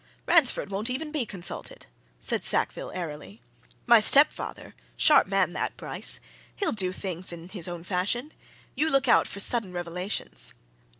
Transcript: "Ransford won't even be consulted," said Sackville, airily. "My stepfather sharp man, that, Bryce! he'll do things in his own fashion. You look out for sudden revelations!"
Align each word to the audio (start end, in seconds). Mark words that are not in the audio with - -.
"Ransford 0.25 0.71
won't 0.71 0.89
even 0.89 1.11
be 1.11 1.27
consulted," 1.27 1.85
said 2.19 2.43
Sackville, 2.43 2.89
airily. 2.89 3.39
"My 3.85 3.99
stepfather 3.99 4.73
sharp 4.97 5.27
man, 5.27 5.53
that, 5.53 5.77
Bryce! 5.77 6.19
he'll 6.55 6.71
do 6.71 6.91
things 6.91 7.31
in 7.31 7.49
his 7.49 7.67
own 7.67 7.83
fashion. 7.83 8.33
You 8.73 8.89
look 8.89 9.07
out 9.07 9.27
for 9.27 9.39
sudden 9.41 9.73
revelations!" 9.73 10.55